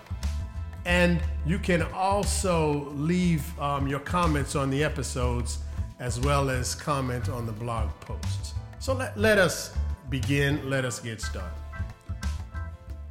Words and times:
And 0.86 1.20
you 1.46 1.58
can 1.58 1.82
also 1.82 2.90
leave 2.90 3.58
um, 3.58 3.88
your 3.88 4.00
comments 4.00 4.54
on 4.54 4.70
the 4.70 4.84
episodes 4.84 5.58
as 5.98 6.20
well 6.20 6.50
as 6.50 6.74
comment 6.74 7.28
on 7.28 7.46
the 7.46 7.52
blog 7.52 7.88
posts. 8.00 8.54
So 8.78 8.92
let, 8.92 9.18
let 9.18 9.38
us 9.38 9.74
begin, 10.10 10.68
let 10.68 10.84
us 10.84 11.00
get 11.00 11.20
started. 11.20 11.50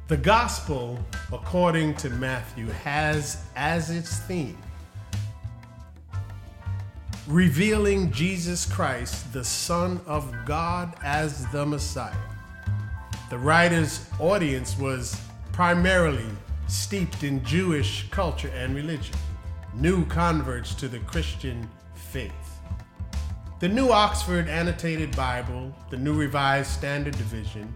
The 0.06 0.18
gospel, 0.18 0.98
according 1.32 1.94
to 1.94 2.10
Matthew, 2.10 2.66
has 2.66 3.42
as 3.56 3.90
its 3.90 4.18
theme 4.18 4.58
revealing 7.26 8.12
Jesus 8.12 8.66
Christ, 8.66 9.32
the 9.32 9.44
Son 9.44 10.00
of 10.06 10.32
God, 10.44 10.94
as 11.02 11.46
the 11.46 11.64
Messiah. 11.64 12.12
The 13.30 13.38
writer's 13.38 14.06
audience 14.20 14.78
was 14.78 15.18
primarily 15.52 16.26
steeped 16.66 17.22
in 17.22 17.42
Jewish 17.44 18.10
culture 18.10 18.50
and 18.54 18.74
religion, 18.74 19.16
new 19.74 20.04
converts 20.06 20.74
to 20.74 20.88
the 20.88 20.98
Christian 21.00 21.68
faith. 21.94 22.32
The 23.60 23.68
New 23.68 23.90
Oxford 23.90 24.46
Annotated 24.48 25.16
Bible, 25.16 25.74
the 25.88 25.96
New 25.96 26.14
Revised 26.14 26.70
Standard 26.70 27.16
Division 27.16 27.72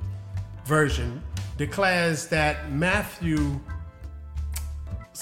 version, 0.66 1.22
declares 1.56 2.26
that 2.28 2.70
Matthew 2.70 3.58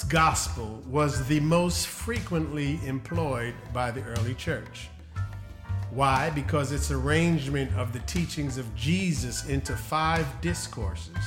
gospel 0.03 0.83
was 0.87 1.27
the 1.27 1.39
most 1.39 1.87
frequently 1.87 2.79
employed 2.85 3.55
by 3.73 3.89
the 3.91 4.03
early 4.03 4.35
church. 4.35 4.89
Why? 5.91 6.29
Because 6.29 6.71
its 6.71 6.91
arrangement 6.91 7.75
of 7.75 7.93
the 7.93 7.99
teachings 7.99 8.57
of 8.57 8.75
Jesus 8.75 9.47
into 9.47 9.75
five 9.75 10.27
discourses 10.41 11.17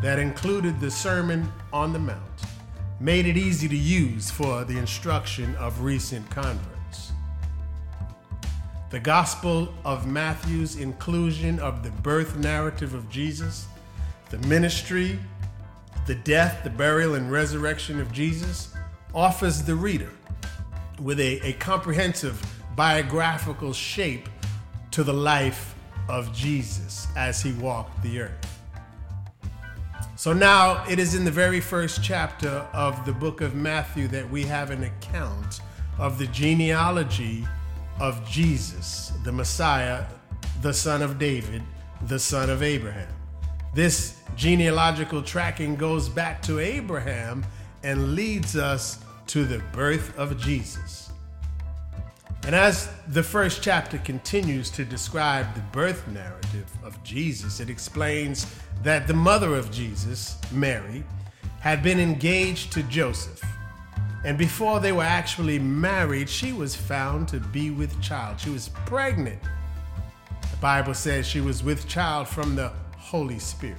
that 0.00 0.18
included 0.18 0.80
the 0.80 0.90
Sermon 0.90 1.52
on 1.72 1.92
the 1.92 1.98
Mount 1.98 2.20
made 3.00 3.26
it 3.26 3.36
easy 3.36 3.68
to 3.68 3.76
use 3.76 4.30
for 4.30 4.64
the 4.64 4.78
instruction 4.78 5.54
of 5.56 5.82
recent 5.82 6.28
converts. 6.30 7.12
The 8.90 9.00
Gospel 9.00 9.74
of 9.84 10.06
Matthew's 10.06 10.76
inclusion 10.76 11.58
of 11.58 11.82
the 11.82 11.90
birth 11.90 12.36
narrative 12.36 12.94
of 12.94 13.10
Jesus, 13.10 13.66
the 14.30 14.38
ministry, 14.46 15.18
the 16.06 16.14
death, 16.14 16.62
the 16.64 16.70
burial, 16.70 17.14
and 17.14 17.30
resurrection 17.30 18.00
of 18.00 18.12
Jesus 18.12 18.74
offers 19.14 19.62
the 19.62 19.74
reader 19.74 20.10
with 21.00 21.18
a, 21.20 21.40
a 21.40 21.52
comprehensive 21.54 22.40
biographical 22.76 23.72
shape 23.72 24.28
to 24.90 25.02
the 25.02 25.12
life 25.12 25.74
of 26.08 26.32
Jesus 26.32 27.06
as 27.16 27.42
he 27.42 27.52
walked 27.52 28.02
the 28.02 28.20
earth. 28.20 28.60
So 30.16 30.32
now 30.32 30.84
it 30.88 30.98
is 30.98 31.14
in 31.14 31.24
the 31.24 31.30
very 31.30 31.60
first 31.60 32.02
chapter 32.02 32.66
of 32.72 33.04
the 33.04 33.12
book 33.12 33.40
of 33.40 33.54
Matthew 33.54 34.08
that 34.08 34.28
we 34.30 34.42
have 34.44 34.70
an 34.70 34.84
account 34.84 35.60
of 35.98 36.18
the 36.18 36.26
genealogy 36.28 37.46
of 38.00 38.26
Jesus, 38.28 39.12
the 39.22 39.32
Messiah, 39.32 40.04
the 40.62 40.72
son 40.72 41.02
of 41.02 41.18
David, 41.18 41.62
the 42.06 42.18
son 42.18 42.50
of 42.50 42.62
Abraham. 42.62 43.08
This 43.74 44.20
genealogical 44.36 45.20
tracking 45.20 45.74
goes 45.74 46.08
back 46.08 46.40
to 46.42 46.60
Abraham 46.60 47.44
and 47.82 48.14
leads 48.14 48.56
us 48.56 49.04
to 49.26 49.44
the 49.44 49.58
birth 49.72 50.16
of 50.16 50.38
Jesus. 50.38 51.10
And 52.46 52.54
as 52.54 52.88
the 53.08 53.22
first 53.22 53.62
chapter 53.62 53.98
continues 53.98 54.70
to 54.72 54.84
describe 54.84 55.52
the 55.54 55.60
birth 55.72 56.06
narrative 56.08 56.70
of 56.84 57.02
Jesus, 57.02 57.58
it 57.58 57.68
explains 57.68 58.46
that 58.82 59.08
the 59.08 59.14
mother 59.14 59.54
of 59.54 59.72
Jesus, 59.72 60.38
Mary, 60.52 61.02
had 61.60 61.82
been 61.82 61.98
engaged 61.98 62.70
to 62.72 62.82
Joseph. 62.84 63.42
And 64.24 64.38
before 64.38 64.78
they 64.78 64.92
were 64.92 65.02
actually 65.02 65.58
married, 65.58 66.28
she 66.28 66.52
was 66.52 66.76
found 66.76 67.26
to 67.28 67.40
be 67.40 67.70
with 67.70 68.00
child. 68.00 68.38
She 68.38 68.50
was 68.50 68.68
pregnant. 68.86 69.42
The 70.50 70.56
Bible 70.58 70.94
says 70.94 71.26
she 71.26 71.40
was 71.40 71.64
with 71.64 71.88
child 71.88 72.28
from 72.28 72.54
the 72.54 72.72
Holy 73.14 73.38
Spirit. 73.38 73.78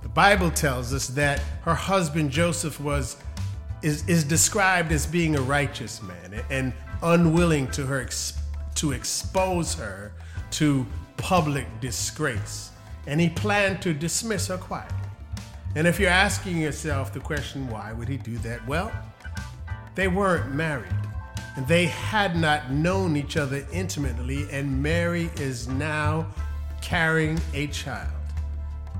The 0.00 0.08
Bible 0.08 0.50
tells 0.50 0.94
us 0.94 1.08
that 1.08 1.40
her 1.60 1.74
husband 1.74 2.30
Joseph 2.30 2.80
was 2.80 3.18
is, 3.82 4.08
is 4.08 4.24
described 4.24 4.92
as 4.92 5.06
being 5.06 5.36
a 5.36 5.42
righteous 5.42 6.00
man 6.00 6.42
and 6.48 6.72
unwilling 7.02 7.70
to 7.72 7.84
her 7.84 8.08
to 8.76 8.92
expose 8.92 9.74
her 9.74 10.12
to 10.52 10.86
public 11.18 11.66
disgrace. 11.80 12.70
And 13.06 13.20
he 13.20 13.28
planned 13.28 13.82
to 13.82 13.92
dismiss 13.92 14.46
her 14.46 14.56
quietly. 14.56 14.96
And 15.76 15.86
if 15.86 16.00
you're 16.00 16.08
asking 16.08 16.56
yourself 16.56 17.12
the 17.12 17.20
question, 17.20 17.68
why 17.68 17.92
would 17.92 18.08
he 18.08 18.16
do 18.16 18.38
that? 18.38 18.66
Well, 18.66 18.90
they 19.96 20.08
weren't 20.08 20.54
married 20.54 20.94
and 21.56 21.66
they 21.66 21.86
had 21.86 22.36
not 22.36 22.70
known 22.70 23.16
each 23.16 23.36
other 23.36 23.66
intimately, 23.72 24.48
and 24.52 24.80
Mary 24.80 25.28
is 25.38 25.66
now 25.66 26.24
carrying 26.80 27.40
a 27.54 27.66
child. 27.68 28.12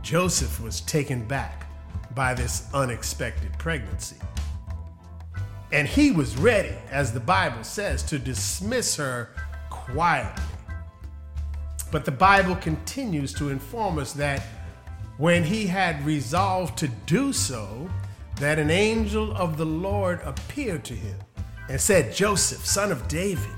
Joseph 0.02 0.60
was 0.60 0.80
taken 0.82 1.26
back 1.26 1.66
by 2.14 2.34
this 2.34 2.68
unexpected 2.72 3.52
pregnancy. 3.58 4.16
And 5.70 5.86
he 5.86 6.10
was 6.10 6.36
ready, 6.36 6.74
as 6.90 7.12
the 7.12 7.20
Bible 7.20 7.62
says, 7.62 8.02
to 8.04 8.18
dismiss 8.18 8.96
her 8.96 9.30
quietly. 9.68 10.42
But 11.90 12.04
the 12.04 12.10
Bible 12.10 12.56
continues 12.56 13.32
to 13.34 13.50
inform 13.50 13.98
us 13.98 14.12
that 14.14 14.42
when 15.18 15.44
he 15.44 15.66
had 15.66 16.04
resolved 16.06 16.78
to 16.78 16.88
do 17.06 17.32
so, 17.32 17.88
that 18.36 18.58
an 18.58 18.70
angel 18.70 19.36
of 19.36 19.56
the 19.56 19.66
Lord 19.66 20.20
appeared 20.24 20.84
to 20.84 20.94
him 20.94 21.18
and 21.68 21.80
said, 21.80 22.14
Joseph, 22.14 22.64
son 22.64 22.92
of 22.92 23.08
David, 23.08 23.50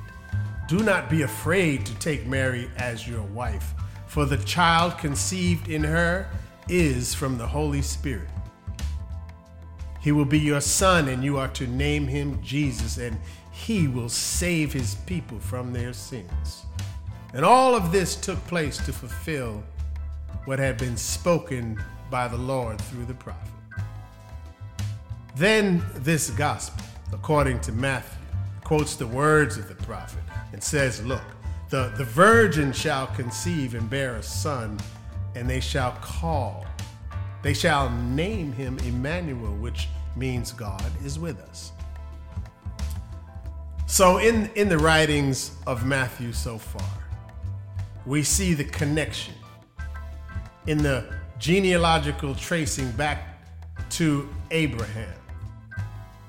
do 0.68 0.80
not 0.80 1.10
be 1.10 1.22
afraid 1.22 1.84
to 1.86 1.94
take 1.96 2.26
Mary 2.26 2.70
as 2.76 3.06
your 3.06 3.22
wife 3.22 3.74
for 4.10 4.24
the 4.24 4.38
child 4.38 4.98
conceived 4.98 5.68
in 5.68 5.84
her 5.84 6.28
is 6.68 7.14
from 7.14 7.38
the 7.38 7.46
Holy 7.46 7.80
Spirit. 7.80 8.28
He 10.00 10.10
will 10.10 10.24
be 10.24 10.40
your 10.40 10.60
son, 10.60 11.06
and 11.06 11.22
you 11.22 11.38
are 11.38 11.46
to 11.50 11.68
name 11.68 12.08
him 12.08 12.42
Jesus, 12.42 12.98
and 12.98 13.16
he 13.52 13.86
will 13.86 14.08
save 14.08 14.72
his 14.72 14.96
people 15.06 15.38
from 15.38 15.72
their 15.72 15.92
sins. 15.92 16.64
And 17.34 17.44
all 17.44 17.76
of 17.76 17.92
this 17.92 18.16
took 18.16 18.44
place 18.48 18.78
to 18.78 18.92
fulfill 18.92 19.62
what 20.44 20.58
had 20.58 20.76
been 20.76 20.96
spoken 20.96 21.80
by 22.10 22.26
the 22.26 22.36
Lord 22.36 22.80
through 22.80 23.04
the 23.04 23.14
prophet. 23.14 23.52
Then 25.36 25.84
this 25.94 26.30
gospel, 26.30 26.84
according 27.12 27.60
to 27.60 27.70
Matthew, 27.70 28.18
quotes 28.64 28.96
the 28.96 29.06
words 29.06 29.56
of 29.56 29.68
the 29.68 29.76
prophet 29.76 30.24
and 30.52 30.60
says, 30.60 31.00
Look, 31.04 31.22
the, 31.70 31.92
the 31.96 32.04
virgin 32.04 32.72
shall 32.72 33.06
conceive 33.08 33.74
and 33.74 33.88
bear 33.88 34.16
a 34.16 34.22
son, 34.22 34.78
and 35.36 35.48
they 35.48 35.60
shall 35.60 35.92
call, 36.00 36.66
they 37.42 37.54
shall 37.54 37.88
name 37.90 38.52
him 38.52 38.78
Emmanuel, 38.80 39.54
which 39.54 39.88
means 40.16 40.52
God 40.52 40.90
is 41.04 41.18
with 41.18 41.38
us. 41.40 41.72
So, 43.86 44.18
in, 44.18 44.50
in 44.54 44.68
the 44.68 44.78
writings 44.78 45.52
of 45.66 45.86
Matthew 45.86 46.32
so 46.32 46.58
far, 46.58 46.88
we 48.06 48.22
see 48.22 48.54
the 48.54 48.64
connection 48.64 49.34
in 50.66 50.78
the 50.78 51.12
genealogical 51.38 52.34
tracing 52.34 52.90
back 52.92 53.42
to 53.90 54.28
Abraham. 54.50 55.14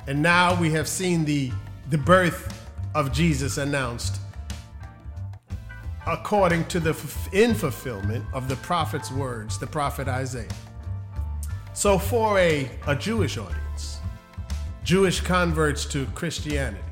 And 0.08 0.22
now 0.22 0.60
we 0.60 0.72
have 0.72 0.88
seen 0.88 1.26
the, 1.26 1.52
the 1.90 1.98
birth 1.98 2.70
of 2.96 3.12
Jesus 3.12 3.58
announced 3.58 4.20
according 6.08 6.66
to 6.66 6.80
the 6.80 6.92
in 7.32 7.54
fulfillment 7.54 8.26
of 8.34 8.50
the 8.50 8.56
prophet's 8.58 9.12
words, 9.12 9.58
the 9.58 9.68
prophet 9.68 10.08
Isaiah. 10.08 10.48
So, 11.74 11.98
for 11.98 12.38
a, 12.40 12.70
a 12.88 12.96
Jewish 12.96 13.38
audience, 13.38 14.00
Jewish 14.84 15.22
converts 15.22 15.86
to 15.86 16.06
Christianity, 16.08 16.84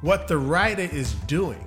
what 0.00 0.26
the 0.26 0.38
writer 0.38 0.82
is 0.82 1.14
doing 1.26 1.66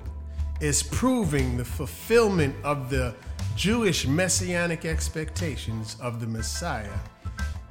is 0.60 0.82
proving 0.82 1.56
the 1.56 1.64
fulfillment 1.64 2.54
of 2.64 2.90
the 2.90 3.14
Jewish 3.56 4.06
messianic 4.06 4.84
expectations 4.84 5.96
of 6.00 6.20
the 6.20 6.26
Messiah 6.26 6.98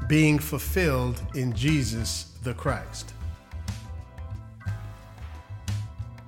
being 0.07 0.39
fulfilled 0.39 1.21
in 1.35 1.53
Jesus 1.53 2.31
the 2.43 2.53
Christ. 2.53 3.13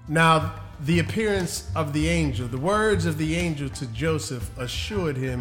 Now, 0.07 0.55
the 0.85 0.99
appearance 0.99 1.69
of 1.75 1.93
the 1.93 2.09
angel, 2.09 2.47
the 2.47 2.57
words 2.57 3.05
of 3.05 3.17
the 3.19 3.35
angel 3.35 3.69
to 3.69 3.85
Joseph 3.87 4.49
assured 4.57 5.15
him 5.15 5.39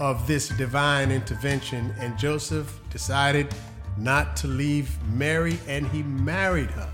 of 0.00 0.26
this 0.26 0.50
divine 0.50 1.10
intervention, 1.10 1.94
and 1.98 2.18
Joseph 2.18 2.78
decided 2.90 3.54
not 3.96 4.36
to 4.36 4.48
leave 4.48 4.90
Mary 5.14 5.58
and 5.66 5.86
he 5.88 6.02
married 6.02 6.70
her. 6.70 6.90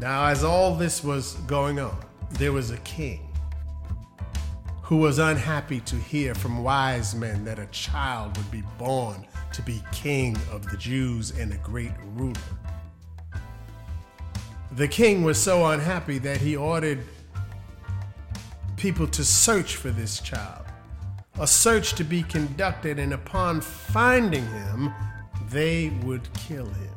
Now, 0.00 0.26
as 0.26 0.44
all 0.44 0.74
this 0.74 1.04
was 1.04 1.34
going 1.46 1.78
on, 1.78 1.98
there 2.32 2.52
was 2.52 2.70
a 2.70 2.78
king 2.78 3.28
who 4.82 4.96
was 4.96 5.18
unhappy 5.18 5.80
to 5.80 5.96
hear 5.96 6.34
from 6.34 6.62
wise 6.62 7.14
men 7.14 7.44
that 7.44 7.58
a 7.58 7.66
child 7.66 8.36
would 8.38 8.50
be 8.50 8.62
born 8.78 9.26
to 9.52 9.62
be 9.62 9.82
king 9.92 10.36
of 10.52 10.70
the 10.70 10.76
Jews 10.76 11.32
and 11.32 11.52
a 11.52 11.56
great 11.58 11.92
ruler. 12.14 12.34
The 14.72 14.88
king 14.88 15.22
was 15.22 15.40
so 15.40 15.64
unhappy 15.66 16.18
that 16.18 16.38
he 16.38 16.56
ordered 16.56 16.98
people 18.76 19.06
to 19.08 19.24
search 19.24 19.76
for 19.76 19.90
this 19.90 20.20
child, 20.20 20.64
a 21.38 21.46
search 21.46 21.94
to 21.94 22.04
be 22.04 22.22
conducted, 22.22 22.98
and 22.98 23.14
upon 23.14 23.60
finding 23.60 24.46
him, 24.46 24.92
they 25.50 25.90
would 26.02 26.28
kill 26.34 26.66
him. 26.66 26.96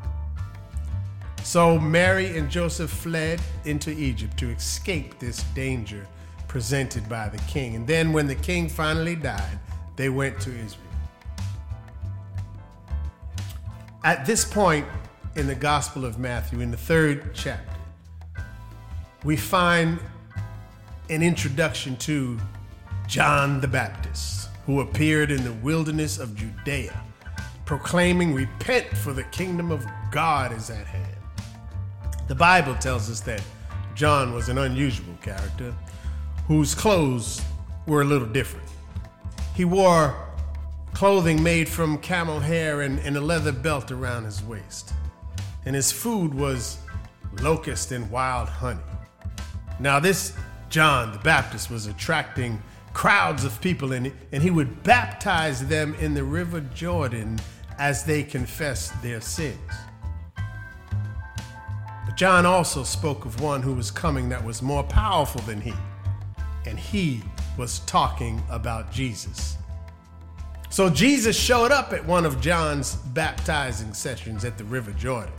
So 1.43 1.79
Mary 1.79 2.37
and 2.37 2.49
Joseph 2.49 2.89
fled 2.89 3.41
into 3.65 3.91
Egypt 3.91 4.37
to 4.37 4.49
escape 4.49 5.17
this 5.19 5.43
danger 5.55 6.05
presented 6.47 7.07
by 7.07 7.29
the 7.29 7.37
king. 7.39 7.75
And 7.75 7.87
then 7.87 8.11
when 8.11 8.27
the 8.27 8.35
king 8.35 8.67
finally 8.67 9.15
died, 9.15 9.59
they 9.95 10.09
went 10.09 10.39
to 10.41 10.49
Israel. 10.49 10.83
At 14.03 14.25
this 14.25 14.45
point 14.45 14.85
in 15.39 15.47
the 15.47 15.55
Gospel 15.55 16.03
of 16.03 16.19
Matthew, 16.19 16.59
in 16.59 16.69
the 16.69 16.75
third 16.75 17.33
chapter, 17.33 17.77
we 19.23 19.37
find 19.37 19.97
an 21.09 21.23
introduction 21.23 21.95
to 21.97 22.37
John 23.07 23.61
the 23.61 23.67
Baptist, 23.67 24.49
who 24.65 24.81
appeared 24.81 25.31
in 25.31 25.45
the 25.45 25.53
wilderness 25.53 26.19
of 26.19 26.35
Judea, 26.35 26.93
proclaiming, 27.63 28.33
Repent, 28.33 28.85
for 28.97 29.13
the 29.13 29.23
kingdom 29.23 29.71
of 29.71 29.85
God 30.11 30.51
is 30.51 30.69
at 30.69 30.85
hand. 30.85 31.15
The 32.27 32.35
Bible 32.35 32.75
tells 32.75 33.09
us 33.09 33.21
that 33.21 33.41
John 33.95 34.33
was 34.33 34.49
an 34.49 34.57
unusual 34.57 35.15
character 35.21 35.73
whose 36.47 36.75
clothes 36.75 37.41
were 37.87 38.01
a 38.01 38.05
little 38.05 38.27
different. 38.27 38.67
He 39.55 39.63
wore 39.63 40.13
clothing 40.93 41.41
made 41.41 41.69
from 41.69 41.97
camel 41.99 42.41
hair 42.41 42.81
and, 42.81 42.99
and 42.99 43.15
a 43.15 43.21
leather 43.21 43.53
belt 43.53 43.89
around 43.89 44.25
his 44.25 44.43
waist. 44.43 44.91
And 45.69 45.75
his 45.75 45.91
food 45.91 46.33
was 46.33 46.79
locust 47.43 47.91
and 47.91 48.09
wild 48.09 48.49
honey. 48.49 48.79
Now, 49.79 49.99
this 49.99 50.35
John 50.71 51.11
the 51.11 51.19
Baptist 51.19 51.69
was 51.69 51.85
attracting 51.85 52.59
crowds 52.93 53.45
of 53.45 53.61
people, 53.61 53.91
and, 53.91 54.11
and 54.31 54.41
he 54.41 54.49
would 54.49 54.81
baptize 54.81 55.67
them 55.67 55.93
in 55.99 56.15
the 56.15 56.23
river 56.23 56.59
Jordan 56.59 57.39
as 57.77 58.03
they 58.03 58.23
confessed 58.23 58.99
their 59.03 59.21
sins. 59.21 59.59
But 60.35 62.15
John 62.17 62.47
also 62.47 62.83
spoke 62.83 63.25
of 63.25 63.39
one 63.39 63.61
who 63.61 63.75
was 63.75 63.91
coming 63.91 64.27
that 64.29 64.43
was 64.43 64.63
more 64.63 64.81
powerful 64.81 65.41
than 65.41 65.61
he, 65.61 65.75
and 66.65 66.79
he 66.79 67.21
was 67.59 67.81
talking 67.81 68.41
about 68.49 68.91
Jesus. 68.91 69.55
So 70.71 70.89
Jesus 70.89 71.37
showed 71.37 71.71
up 71.71 71.93
at 71.93 72.03
one 72.03 72.25
of 72.25 72.41
John's 72.41 72.95
baptizing 72.95 73.93
sessions 73.93 74.43
at 74.43 74.57
the 74.57 74.63
River 74.63 74.93
Jordan. 74.93 75.31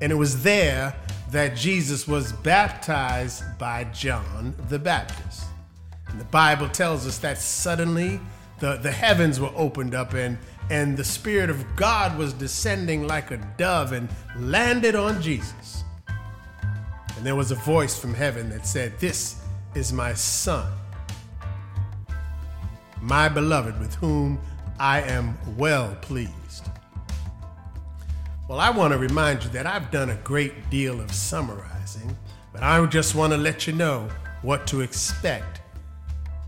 And 0.00 0.10
it 0.10 0.16
was 0.16 0.42
there 0.42 0.94
that 1.30 1.56
Jesus 1.56 2.08
was 2.08 2.32
baptized 2.32 3.44
by 3.58 3.84
John 3.84 4.54
the 4.68 4.78
Baptist. 4.78 5.44
And 6.08 6.20
the 6.20 6.24
Bible 6.24 6.68
tells 6.68 7.06
us 7.06 7.18
that 7.18 7.38
suddenly 7.38 8.20
the, 8.58 8.76
the 8.76 8.90
heavens 8.90 9.38
were 9.38 9.52
opened 9.54 9.94
up 9.94 10.14
and, 10.14 10.38
and 10.70 10.96
the 10.96 11.04
Spirit 11.04 11.50
of 11.50 11.64
God 11.76 12.18
was 12.18 12.32
descending 12.32 13.06
like 13.06 13.30
a 13.30 13.36
dove 13.56 13.92
and 13.92 14.08
landed 14.36 14.94
on 14.94 15.22
Jesus. 15.22 15.84
And 17.16 17.26
there 17.26 17.36
was 17.36 17.50
a 17.50 17.56
voice 17.56 17.98
from 17.98 18.14
heaven 18.14 18.48
that 18.50 18.66
said, 18.66 18.98
This 18.98 19.36
is 19.74 19.92
my 19.92 20.14
son, 20.14 20.66
my 23.00 23.28
beloved, 23.28 23.78
with 23.78 23.94
whom 23.96 24.40
I 24.78 25.02
am 25.02 25.36
well 25.56 25.94
pleased. 26.00 26.69
Well, 28.50 28.58
I 28.58 28.70
want 28.70 28.92
to 28.92 28.98
remind 28.98 29.44
you 29.44 29.50
that 29.50 29.64
I've 29.64 29.92
done 29.92 30.10
a 30.10 30.16
great 30.16 30.70
deal 30.70 31.00
of 31.00 31.12
summarizing, 31.12 32.18
but 32.52 32.64
I 32.64 32.84
just 32.86 33.14
want 33.14 33.32
to 33.32 33.36
let 33.36 33.68
you 33.68 33.72
know 33.72 34.08
what 34.42 34.66
to 34.66 34.80
expect 34.80 35.60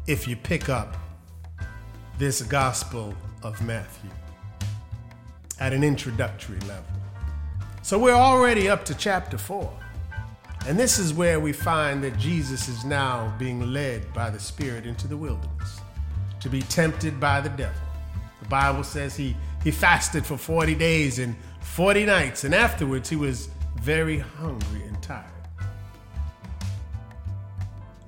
if 0.09 0.27
you 0.27 0.35
pick 0.35 0.69
up 0.69 0.97
this 2.19 2.43
Gospel 2.43 3.15
of 3.45 3.63
Matthew 3.65 4.11
at 5.61 5.73
an 5.73 5.85
introductory 5.85 6.59
level. 6.63 6.83
So 7.83 8.01
we're 8.01 8.11
already 8.11 8.69
up 8.69 8.85
to 8.87 8.97
chapter 8.97 9.39
4. 9.39 9.73
And 10.67 10.77
this 10.77 10.99
is 10.99 11.15
where 11.15 11.39
we 11.39 11.53
find 11.53 12.03
that 12.03 12.19
Jesus 12.19 12.67
is 12.67 12.85
now 12.85 13.33
being 13.39 13.73
led 13.73 14.13
by 14.13 14.29
the 14.29 14.41
Spirit 14.41 14.87
into 14.87 15.07
the 15.07 15.17
wilderness 15.17 15.81
to 16.41 16.49
be 16.49 16.63
tempted 16.63 17.21
by 17.21 17.41
the 17.41 17.51
devil. 17.51 17.81
The 18.43 18.49
Bible 18.49 18.83
says 18.83 19.15
he, 19.15 19.37
he 19.63 19.71
fasted 19.71 20.27
for 20.27 20.37
40 20.37 20.75
days 20.75 21.21
and 21.21 21.37
40 21.63 22.05
nights, 22.05 22.45
and 22.45 22.55
afterwards 22.55 23.09
he 23.09 23.17
was 23.17 23.49
very 23.81 24.19
hungry 24.19 24.83
and 24.83 25.03
tired. 25.03 25.25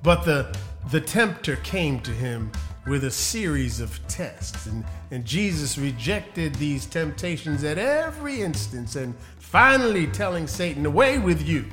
But 0.03 0.23
the, 0.23 0.55
the 0.91 1.01
tempter 1.01 1.55
came 1.57 1.99
to 2.01 2.11
him 2.11 2.51
with 2.87 3.05
a 3.05 3.11
series 3.11 3.79
of 3.79 3.99
tests, 4.07 4.67
and, 4.67 4.85
and 5.09 5.25
Jesus 5.25 5.77
rejected 5.77 6.53
these 6.55 6.85
temptations 6.85 7.63
at 7.63 7.79
every 7.79 8.41
instance, 8.41 8.95
and 8.95 9.15
finally 9.39 10.05
telling 10.07 10.45
Satan, 10.45 10.85
Away 10.85 11.17
with 11.17 11.47
you. 11.47 11.65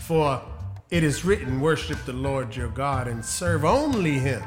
For 0.00 0.40
it 0.90 1.02
is 1.02 1.24
written, 1.24 1.60
Worship 1.60 1.98
the 2.06 2.12
Lord 2.12 2.56
your 2.56 2.68
God 2.68 3.08
and 3.08 3.24
serve 3.24 3.64
only 3.64 4.12
him. 4.12 4.42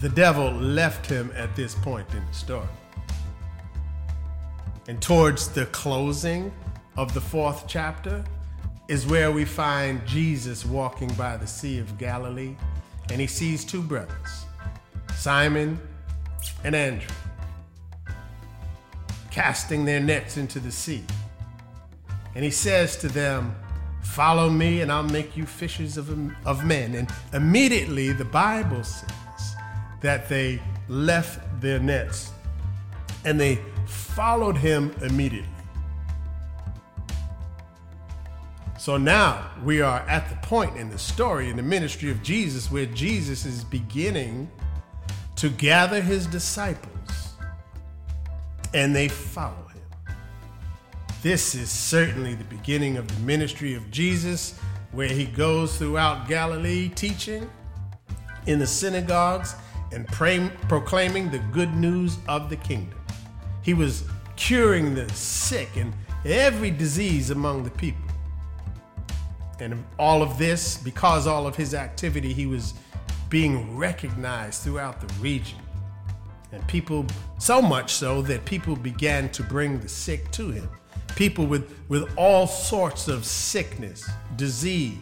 The 0.00 0.08
devil 0.08 0.50
left 0.52 1.06
him 1.06 1.32
at 1.36 1.54
this 1.56 1.74
point 1.74 2.08
in 2.14 2.24
the 2.26 2.32
story. 2.32 2.66
And 4.90 5.00
towards 5.00 5.46
the 5.46 5.66
closing 5.66 6.52
of 6.96 7.14
the 7.14 7.20
fourth 7.20 7.68
chapter 7.68 8.24
is 8.88 9.06
where 9.06 9.30
we 9.30 9.44
find 9.44 10.04
Jesus 10.04 10.66
walking 10.66 11.14
by 11.14 11.36
the 11.36 11.46
Sea 11.46 11.78
of 11.78 11.96
Galilee, 11.96 12.56
and 13.08 13.20
he 13.20 13.28
sees 13.28 13.64
two 13.64 13.82
brothers, 13.82 14.46
Simon 15.14 15.78
and 16.64 16.74
Andrew, 16.74 17.14
casting 19.30 19.84
their 19.84 20.00
nets 20.00 20.36
into 20.36 20.58
the 20.58 20.72
sea. 20.72 21.04
And 22.34 22.44
he 22.44 22.50
says 22.50 22.96
to 22.96 23.06
them, 23.06 23.54
Follow 24.02 24.50
me, 24.50 24.80
and 24.80 24.90
I'll 24.90 25.04
make 25.04 25.36
you 25.36 25.46
fishers 25.46 25.98
of, 25.98 26.10
of 26.44 26.64
men. 26.64 26.96
And 26.96 27.08
immediately 27.32 28.10
the 28.10 28.24
Bible 28.24 28.82
says 28.82 29.54
that 30.00 30.28
they 30.28 30.60
left 30.88 31.60
their 31.60 31.78
nets 31.78 32.32
and 33.24 33.38
they 33.38 33.60
followed 33.90 34.56
him 34.56 34.94
immediately. 35.02 35.48
So 38.78 38.96
now 38.96 39.50
we 39.62 39.82
are 39.82 40.00
at 40.08 40.30
the 40.30 40.36
point 40.36 40.76
in 40.76 40.88
the 40.88 40.98
story 40.98 41.50
in 41.50 41.56
the 41.56 41.62
ministry 41.62 42.10
of 42.10 42.22
Jesus 42.22 42.72
where 42.72 42.86
Jesus 42.86 43.44
is 43.44 43.62
beginning 43.62 44.50
to 45.36 45.50
gather 45.50 46.00
his 46.00 46.26
disciples 46.26 47.34
and 48.72 48.96
they 48.96 49.08
follow 49.08 49.68
him. 49.68 50.14
This 51.22 51.54
is 51.54 51.70
certainly 51.70 52.34
the 52.34 52.44
beginning 52.44 52.96
of 52.96 53.06
the 53.06 53.20
ministry 53.20 53.74
of 53.74 53.90
Jesus 53.90 54.58
where 54.92 55.08
he 55.08 55.26
goes 55.26 55.76
throughout 55.76 56.26
Galilee 56.26 56.88
teaching 56.88 57.50
in 58.46 58.58
the 58.58 58.66
synagogues 58.66 59.54
and 59.92 60.06
pray, 60.08 60.50
proclaiming 60.68 61.30
the 61.30 61.40
good 61.52 61.74
news 61.74 62.16
of 62.28 62.48
the 62.48 62.56
kingdom. 62.56 62.99
He 63.62 63.74
was 63.74 64.04
curing 64.36 64.94
the 64.94 65.08
sick 65.10 65.68
and 65.76 65.92
every 66.24 66.70
disease 66.70 67.30
among 67.30 67.64
the 67.64 67.70
people. 67.70 68.04
And 69.58 69.84
all 69.98 70.22
of 70.22 70.38
this, 70.38 70.78
because 70.78 71.26
all 71.26 71.46
of 71.46 71.54
his 71.54 71.74
activity, 71.74 72.32
he 72.32 72.46
was 72.46 72.74
being 73.28 73.76
recognized 73.76 74.62
throughout 74.62 75.00
the 75.00 75.12
region. 75.14 75.58
And 76.52 76.66
people, 76.66 77.06
so 77.38 77.62
much 77.62 77.92
so 77.92 78.22
that 78.22 78.44
people 78.44 78.74
began 78.74 79.28
to 79.30 79.42
bring 79.42 79.78
the 79.78 79.88
sick 79.88 80.30
to 80.32 80.50
him. 80.50 80.68
People 81.14 81.46
with, 81.46 81.78
with 81.88 82.10
all 82.16 82.46
sorts 82.46 83.06
of 83.08 83.24
sickness, 83.24 84.08
disease, 84.36 84.98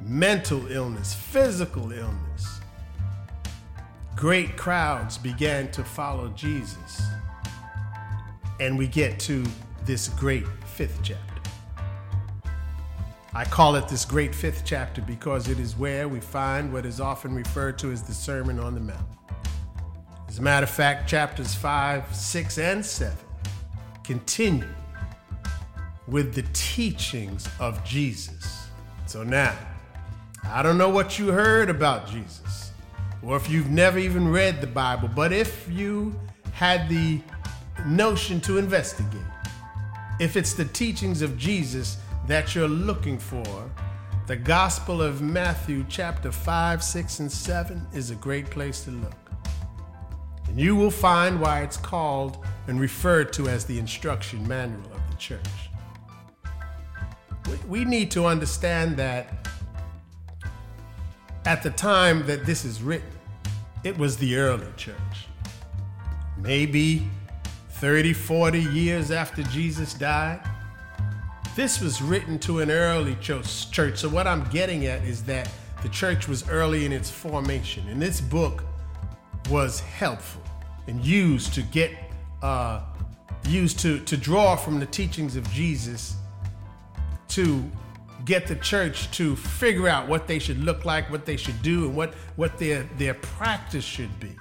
mental 0.00 0.70
illness, 0.70 1.14
physical 1.14 1.90
illness. 1.92 2.60
Great 4.14 4.56
crowds 4.56 5.18
began 5.18 5.70
to 5.72 5.82
follow 5.82 6.28
Jesus. 6.28 7.02
And 8.58 8.78
we 8.78 8.86
get 8.86 9.18
to 9.20 9.44
this 9.84 10.08
great 10.08 10.46
fifth 10.64 11.00
chapter. 11.02 11.22
I 13.34 13.44
call 13.44 13.76
it 13.76 13.86
this 13.86 14.06
great 14.06 14.34
fifth 14.34 14.62
chapter 14.64 15.02
because 15.02 15.48
it 15.48 15.60
is 15.60 15.76
where 15.76 16.08
we 16.08 16.20
find 16.20 16.72
what 16.72 16.86
is 16.86 17.00
often 17.00 17.34
referred 17.34 17.78
to 17.80 17.92
as 17.92 18.02
the 18.02 18.14
Sermon 18.14 18.58
on 18.58 18.74
the 18.74 18.80
Mount. 18.80 19.06
As 20.26 20.38
a 20.38 20.42
matter 20.42 20.64
of 20.64 20.70
fact, 20.70 21.08
chapters 21.08 21.54
5, 21.54 22.14
6, 22.14 22.58
and 22.58 22.84
7 22.84 23.16
continue 24.04 24.68
with 26.08 26.34
the 26.34 26.44
teachings 26.52 27.48
of 27.60 27.84
Jesus. 27.84 28.68
So 29.06 29.22
now, 29.22 29.54
I 30.44 30.62
don't 30.62 30.78
know 30.78 30.88
what 30.88 31.18
you 31.18 31.28
heard 31.28 31.68
about 31.68 32.08
Jesus, 32.08 32.70
or 33.22 33.36
if 33.36 33.50
you've 33.50 33.70
never 33.70 33.98
even 33.98 34.28
read 34.28 34.60
the 34.60 34.66
Bible, 34.66 35.10
but 35.14 35.32
if 35.32 35.68
you 35.70 36.18
had 36.52 36.88
the 36.88 37.20
notion 37.84 38.40
to 38.42 38.58
investigate, 38.58 39.20
if 40.18 40.36
it's 40.36 40.54
the 40.54 40.64
teachings 40.64 41.20
of 41.20 41.36
Jesus 41.36 41.98
that 42.26 42.54
you're 42.54 42.68
looking 42.68 43.18
for, 43.18 43.44
the 44.26 44.36
Gospel 44.36 45.02
of 45.02 45.22
Matthew, 45.22 45.84
chapter 45.88 46.32
5, 46.32 46.82
6, 46.82 47.20
and 47.20 47.30
7, 47.30 47.86
is 47.92 48.10
a 48.10 48.16
great 48.16 48.50
place 48.50 48.82
to 48.84 48.90
look. 48.90 49.14
And 50.48 50.58
you 50.58 50.74
will 50.74 50.90
find 50.90 51.40
why 51.40 51.62
it's 51.62 51.76
called 51.76 52.44
and 52.66 52.80
referred 52.80 53.32
to 53.34 53.48
as 53.48 53.64
the 53.64 53.78
instruction 53.78 54.46
manual 54.48 54.90
of 54.92 55.10
the 55.10 55.16
church. 55.16 55.40
We 57.68 57.84
need 57.84 58.10
to 58.12 58.26
understand 58.26 58.96
that 58.96 59.48
at 61.44 61.62
the 61.62 61.70
time 61.70 62.26
that 62.26 62.44
this 62.44 62.64
is 62.64 62.82
written, 62.82 63.08
it 63.84 63.96
was 63.96 64.16
the 64.16 64.36
early 64.36 64.66
church. 64.76 64.96
Maybe 66.36 67.08
30, 67.80 68.12
40 68.12 68.60
years 68.60 69.10
after 69.10 69.42
Jesus 69.44 69.94
died 69.94 70.40
this 71.56 71.80
was 71.80 72.02
written 72.02 72.38
to 72.40 72.60
an 72.60 72.70
early 72.70 73.16
church. 73.16 73.96
So, 73.96 74.10
what 74.10 74.26
I'm 74.26 74.44
getting 74.50 74.84
at 74.86 75.02
is 75.04 75.24
that 75.24 75.50
the 75.82 75.88
church 75.88 76.28
was 76.28 76.46
early 76.50 76.84
in 76.84 76.92
its 76.92 77.10
formation, 77.10 77.88
and 77.88 78.00
this 78.00 78.20
book 78.20 78.62
was 79.48 79.80
helpful 79.80 80.42
and 80.86 81.02
used 81.04 81.54
to 81.54 81.62
get, 81.62 81.92
uh, 82.42 82.82
used 83.48 83.78
to, 83.80 84.00
to 84.00 84.18
draw 84.18 84.54
from 84.54 84.78
the 84.78 84.86
teachings 84.86 85.34
of 85.34 85.50
Jesus 85.50 86.16
to 87.28 87.64
get 88.26 88.46
the 88.46 88.56
church 88.56 89.10
to 89.12 89.34
figure 89.34 89.88
out 89.88 90.08
what 90.08 90.26
they 90.26 90.38
should 90.38 90.62
look 90.62 90.84
like, 90.84 91.10
what 91.10 91.24
they 91.24 91.38
should 91.38 91.60
do, 91.62 91.86
and 91.86 91.96
what, 91.96 92.12
what 92.36 92.58
their, 92.58 92.82
their 92.98 93.14
practice 93.14 93.84
should 93.84 94.20
be. 94.20 94.36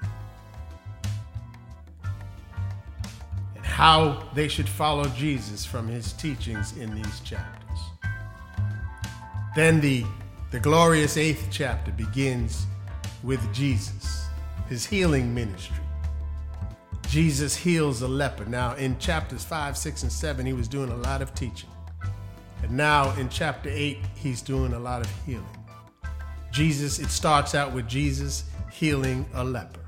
How 3.75 4.23
they 4.33 4.47
should 4.47 4.69
follow 4.69 5.03
Jesus 5.09 5.65
from 5.65 5.85
his 5.85 6.13
teachings 6.13 6.77
in 6.77 6.95
these 6.95 7.19
chapters. 7.19 7.77
Then 9.53 9.81
the, 9.81 10.05
the 10.51 10.61
glorious 10.61 11.17
eighth 11.17 11.49
chapter 11.51 11.91
begins 11.91 12.67
with 13.21 13.41
Jesus, 13.53 14.27
his 14.69 14.85
healing 14.85 15.35
ministry. 15.35 15.75
Jesus 17.09 17.53
heals 17.53 18.01
a 18.01 18.07
leper. 18.07 18.45
Now, 18.45 18.75
in 18.75 18.97
chapters 18.97 19.43
5, 19.43 19.75
6, 19.75 20.03
and 20.03 20.11
7, 20.11 20.45
he 20.45 20.53
was 20.53 20.69
doing 20.69 20.89
a 20.89 20.95
lot 20.95 21.21
of 21.21 21.35
teaching. 21.35 21.69
And 22.63 22.71
now 22.71 23.13
in 23.17 23.27
chapter 23.27 23.67
8, 23.69 23.97
he's 24.15 24.41
doing 24.41 24.71
a 24.71 24.79
lot 24.79 25.01
of 25.01 25.11
healing. 25.25 25.45
Jesus, 26.53 26.99
it 26.99 27.09
starts 27.09 27.53
out 27.53 27.73
with 27.73 27.89
Jesus 27.89 28.45
healing 28.71 29.25
a 29.33 29.43
leper. 29.43 29.84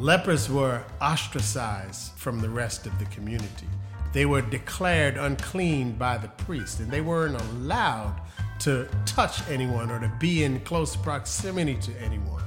Lepers 0.00 0.48
were 0.48 0.82
ostracized 1.02 2.12
from 2.16 2.40
the 2.40 2.48
rest 2.48 2.86
of 2.86 2.98
the 2.98 3.04
community. 3.04 3.66
They 4.14 4.24
were 4.24 4.40
declared 4.40 5.18
unclean 5.18 5.92
by 5.92 6.16
the 6.16 6.28
priest, 6.28 6.80
and 6.80 6.90
they 6.90 7.02
weren't 7.02 7.38
allowed 7.38 8.18
to 8.60 8.88
touch 9.04 9.46
anyone 9.50 9.90
or 9.90 10.00
to 10.00 10.10
be 10.18 10.44
in 10.44 10.60
close 10.60 10.96
proximity 10.96 11.74
to 11.82 11.92
anyone. 12.00 12.42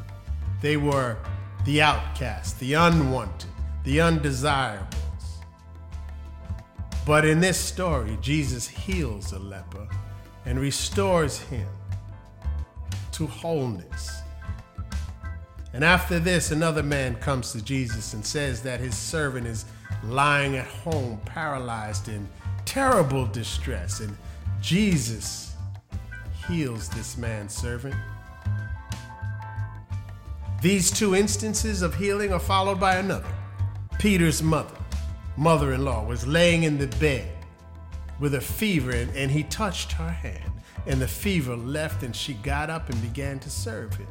They 0.63 0.77
were 0.77 1.15
the 1.63 1.79
outcast, 1.79 2.59
the 2.59 2.73
unwanted, 2.73 3.51
the 3.83 4.01
undesirables. 4.01 4.87
But 7.05 7.23
in 7.23 7.39
this 7.39 7.59
story, 7.59 8.17
Jesus 8.19 8.67
heals 8.67 9.31
a 9.31 9.37
leper 9.37 9.87
and 10.45 10.59
restores 10.59 11.37
him 11.37 11.67
to 13.11 13.27
wholeness 13.27 14.22
and 15.73 15.83
after 15.83 16.19
this, 16.19 16.51
another 16.51 16.83
man 16.83 17.15
comes 17.15 17.51
to 17.51 17.61
Jesus 17.63 18.13
and 18.13 18.23
says 18.23 18.61
that 18.61 18.79
his 18.79 18.95
servant 18.95 19.47
is 19.47 19.65
lying 20.03 20.55
at 20.55 20.67
home, 20.67 21.19
paralyzed 21.25 22.09
in 22.09 22.29
terrible 22.63 23.25
distress. 23.25 23.99
And 23.99 24.15
Jesus 24.61 25.55
heals 26.47 26.89
this 26.89 27.17
man's 27.17 27.55
servant. 27.55 27.95
These 30.61 30.91
two 30.91 31.15
instances 31.15 31.81
of 31.81 31.95
healing 31.95 32.31
are 32.31 32.39
followed 32.39 32.79
by 32.79 32.97
another. 32.97 33.33
Peter's 33.97 34.43
mother, 34.43 34.77
mother 35.37 35.73
in 35.73 35.83
law, 35.83 36.05
was 36.05 36.25
laying 36.27 36.63
in 36.63 36.77
the 36.77 36.87
bed 36.97 37.29
with 38.19 38.35
a 38.35 38.41
fever, 38.41 38.91
and, 38.91 39.13
and 39.15 39.31
he 39.31 39.43
touched 39.43 39.93
her 39.93 40.09
hand, 40.09 40.51
and 40.85 41.01
the 41.01 41.07
fever 41.07 41.55
left, 41.55 42.03
and 42.03 42.15
she 42.15 42.35
got 42.35 42.69
up 42.69 42.89
and 42.89 43.01
began 43.01 43.39
to 43.39 43.49
serve 43.49 43.95
him. 43.95 44.07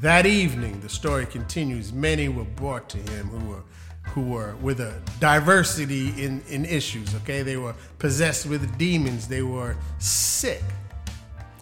That 0.00 0.26
evening, 0.26 0.78
the 0.78 0.88
story 0.88 1.26
continues, 1.26 1.92
many 1.92 2.28
were 2.28 2.44
brought 2.44 2.88
to 2.90 2.98
him 2.98 3.26
who 3.26 3.50
were 3.50 3.62
who 4.10 4.22
were 4.22 4.54
with 4.62 4.80
a 4.80 4.94
diversity 5.18 6.10
in, 6.22 6.40
in 6.48 6.64
issues, 6.64 7.14
okay? 7.16 7.42
They 7.42 7.56
were 7.56 7.74
possessed 7.98 8.46
with 8.46 8.78
demons, 8.78 9.26
they 9.26 9.42
were 9.42 9.76
sick. 9.98 10.62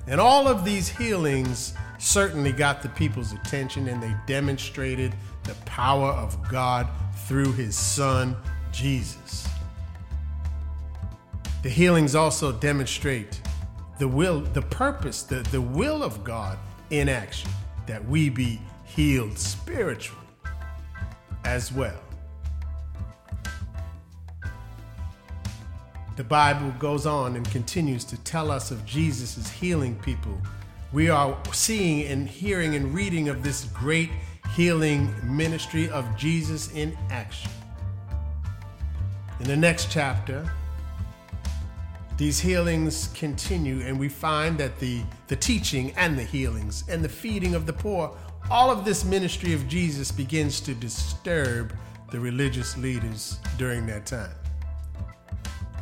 And 0.07 0.21
all 0.21 0.47
of 0.47 0.67
these 0.67 0.87
healings 0.87 1.73
certainly 1.99 2.53
got 2.53 2.83
the 2.83 2.91
people's 2.91 3.33
attention 3.33 3.89
and 3.89 4.03
they 4.03 4.15
demonstrated 4.27 5.15
the 5.45 5.55
power 5.65 6.11
of 6.11 6.37
God 6.49 6.87
through 7.27 7.53
his 7.55 7.75
son, 7.75 8.37
Jesus. 8.71 9.49
The 11.63 11.71
healings 11.71 12.15
also 12.15 12.53
demonstrate 12.53 13.41
the 13.99 14.07
will, 14.07 14.41
the 14.41 14.63
purpose, 14.63 15.23
the, 15.23 15.37
the 15.37 15.63
will 15.63 16.05
of 16.05 16.23
God 16.23 16.59
in 16.91 17.09
action 17.09 17.51
that 17.87 18.05
we 18.07 18.31
be 18.31 18.61
healed 18.85 19.39
spiritually 19.39 20.21
as 21.45 21.73
well. 21.73 22.01
The 26.17 26.25
Bible 26.25 26.73
goes 26.79 27.05
on 27.05 27.37
and 27.37 27.49
continues 27.51 28.05
to 28.05 28.17
tell 28.25 28.51
us 28.51 28.71
of 28.71 28.85
Jesus' 28.87 29.51
healing 29.51 29.97
people. 29.97 30.41
We 30.93 31.11
are 31.11 31.37
seeing 31.53 32.07
and 32.07 32.27
hearing 32.27 32.75
and 32.75 32.95
reading 32.95 33.29
of 33.29 33.43
this 33.43 33.65
great 33.67 34.11
healing 34.55 35.13
ministry 35.25 35.91
of 35.91 36.07
Jesus 36.17 36.73
in 36.73 36.97
action. 37.11 37.51
In 39.41 39.47
the 39.47 39.57
next 39.57 39.91
chapter, 39.91 40.51
these 42.17 42.41
healings 42.41 43.09
continue, 43.15 43.81
and 43.81 43.99
we 43.99 44.09
find 44.09 44.57
that 44.59 44.79
the, 44.81 45.03
the 45.29 45.37
teaching 45.37 45.93
and 45.97 46.19
the 46.19 46.23
healings 46.23 46.85
and 46.89 47.05
the 47.05 47.09
feeding 47.09 47.55
of 47.55 47.67
the 47.67 47.73
poor, 47.73 48.17
all 48.51 48.71
of 48.71 48.85
this 48.85 49.05
ministry 49.05 49.53
of 49.53 49.69
Jesus 49.69 50.11
begins 50.11 50.61
to 50.61 50.75
disturb 50.75 51.75
the 52.11 52.19
religious 52.19 52.77
leaders 52.79 53.39
during 53.59 53.87
that 53.87 54.07
time. 54.07 54.31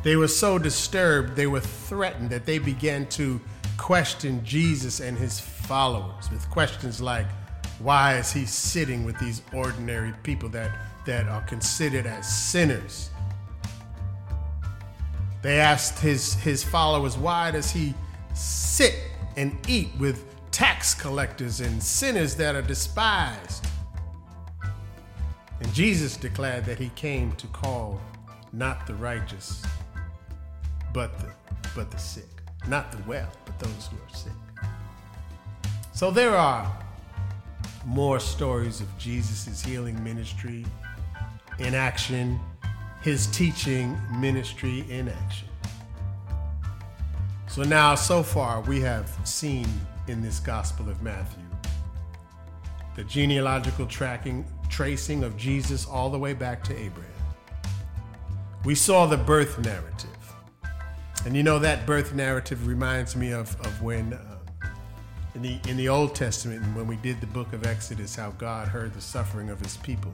They 0.03 0.17
were 0.17 0.27
so 0.27 0.59
disturbed, 0.59 1.35
they 1.35 1.47
were 1.47 1.61
threatened 1.61 2.29
that 2.31 2.45
they 2.45 2.59
began 2.59 3.07
to 3.09 3.39
question 3.77 4.43
Jesus 4.43 4.99
and 4.99 5.17
his 5.17 5.39
followers 5.39 6.29
with 6.31 6.49
questions 6.49 7.01
like, 7.01 7.27
why 7.79 8.17
is 8.17 8.31
he 8.31 8.45
sitting 8.45 9.03
with 9.05 9.17
these 9.19 9.41
ordinary 9.53 10.13
people 10.23 10.49
that, 10.49 10.77
that 11.05 11.27
are 11.27 11.41
considered 11.43 12.05
as 12.05 12.27
sinners? 12.27 13.09
They 15.45 15.59
asked 15.59 15.99
his, 15.99 16.33
his 16.33 16.63
followers, 16.63 17.19
why 17.19 17.51
does 17.51 17.69
he 17.69 17.93
sit 18.33 18.95
and 19.37 19.55
eat 19.69 19.89
with 19.99 20.25
tax 20.49 20.95
collectors 20.95 21.59
and 21.61 21.83
sinners 21.83 22.33
that 22.37 22.55
are 22.55 22.63
despised? 22.63 23.63
And 25.59 25.71
Jesus 25.71 26.17
declared 26.17 26.65
that 26.65 26.79
he 26.79 26.89
came 26.95 27.31
to 27.33 27.45
call 27.45 28.01
not 28.53 28.87
the 28.87 28.95
righteous, 28.95 29.63
but 30.95 31.15
the, 31.19 31.27
but 31.75 31.91
the 31.91 31.99
sick. 31.99 32.41
Not 32.67 32.91
the 32.91 32.97
well, 33.07 33.29
but 33.45 33.59
those 33.59 33.89
who 33.91 33.97
are 33.97 34.17
sick. 34.17 34.31
So 35.93 36.09
there 36.09 36.35
are 36.35 36.75
more 37.85 38.19
stories 38.19 38.81
of 38.81 38.87
Jesus' 38.97 39.63
healing 39.63 40.03
ministry 40.03 40.65
in 41.59 41.75
action, 41.75 42.39
his 43.05 43.27
teaching 43.27 43.97
ministry 44.11 44.83
in 44.89 45.07
action. 45.07 45.47
So 47.47 47.63
now, 47.63 47.95
so 47.95 48.21
far, 48.21 48.59
we 48.61 48.81
have 48.81 49.09
seen 49.23 49.67
in 50.07 50.21
this 50.21 50.39
Gospel 50.39 50.89
of 50.89 51.01
Matthew 51.01 51.43
the 52.95 53.03
genealogical 53.03 53.85
tracking, 53.85 54.43
tracing 54.69 55.23
of 55.23 55.37
Jesus 55.37 55.85
all 55.85 56.09
the 56.09 56.19
way 56.19 56.33
back 56.33 56.63
to 56.65 56.77
Abraham. 56.77 57.11
We 58.65 58.75
saw 58.75 59.05
the 59.05 59.17
birth 59.17 59.59
narrative 59.59 60.09
and 61.25 61.35
you 61.35 61.41
know 61.41 61.57
that 61.57 61.87
birth 61.87 62.13
narrative 62.13 62.67
reminds 62.67 63.15
me 63.15 63.31
of, 63.31 63.59
of 63.61 63.81
when 63.81 64.13
uh, 64.13 64.39
in 65.33 65.41
the 65.41 65.59
in 65.67 65.75
the 65.75 65.89
Old 65.89 66.13
Testament 66.13 66.61
when 66.75 66.85
we 66.85 66.97
did 66.97 67.19
the 67.19 67.27
book 67.27 67.51
of 67.51 67.65
Exodus 67.65 68.15
how 68.15 68.29
God 68.31 68.67
heard 68.67 68.93
the 68.93 69.01
suffering 69.01 69.49
of 69.49 69.59
his 69.59 69.77
people. 69.77 70.13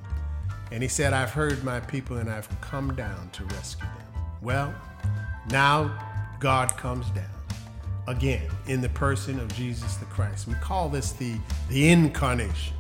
And 0.72 0.82
he 0.82 0.90
said, 0.90 1.13
I've 1.13 1.32
heard 1.32 1.63
my 1.63 1.80
people 1.82 2.18
and 2.18 2.30
I've 2.30 2.50
come 2.62 2.96
down 2.96 3.30
to 3.32 3.44
rescue 3.46 3.86
them. 3.86 4.24
Well, 4.42 4.74
now 5.50 5.92
God 6.40 6.75
comes 6.78 7.10
down 7.10 7.25
again 8.08 8.50
in 8.68 8.82
the 8.82 8.90
person 8.90 9.40
of 9.40 9.54
Jesus 9.54 9.96
the 9.96 10.06
Christ. 10.06 10.48
We 10.48 10.56
call 10.56 10.90
this 10.90 11.12
the, 11.12 11.36
the 11.70 11.90
incarnation. 11.90 12.75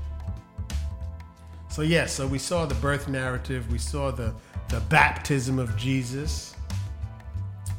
So, 1.69 1.83
yes, 1.83 2.13
so 2.13 2.27
we 2.27 2.37
saw 2.37 2.65
the 2.65 2.75
birth 2.75 3.07
narrative, 3.07 3.71
we 3.71 3.77
saw 3.77 4.11
the, 4.11 4.33
the 4.69 4.81
baptism 4.89 5.57
of 5.57 5.77
Jesus, 5.77 6.55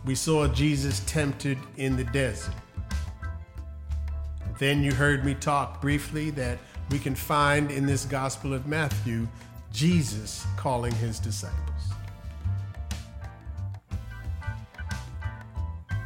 we 0.04 0.14
saw 0.14 0.48
Jesus 0.48 1.00
tempted 1.00 1.58
in 1.76 1.96
the 1.96 2.04
desert. 2.04 2.54
Then 4.58 4.82
you 4.82 4.92
heard 4.92 5.24
me 5.24 5.34
talk 5.34 5.80
briefly 5.80 6.30
that 6.30 6.58
we 6.90 6.98
can 6.98 7.14
find 7.14 7.70
in 7.70 7.84
this 7.86 8.04
Gospel 8.04 8.54
of 8.54 8.66
Matthew 8.66 9.28
Jesus 9.72 10.46
calling 10.56 10.92
his 10.92 11.18
disciples. 11.18 11.58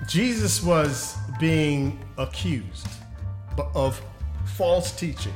Jesus 0.08 0.62
was 0.62 1.16
being 1.40 1.99
accused 2.16 2.87
of 3.75 4.00
false 4.44 4.92
teaching 4.92 5.35